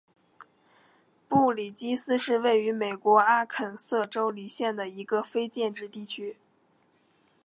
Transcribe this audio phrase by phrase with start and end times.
[1.29, 6.37] 布里基斯是位于美国阿肯色州李县的一个非建制地区。